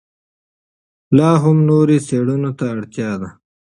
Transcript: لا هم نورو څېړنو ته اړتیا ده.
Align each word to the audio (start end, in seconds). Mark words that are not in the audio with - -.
لا 1.17 1.29
هم 1.43 1.57
نورو 1.69 1.97
څېړنو 2.07 2.51
ته 2.57 2.65
اړتیا 2.75 3.11
ده. 3.21 3.29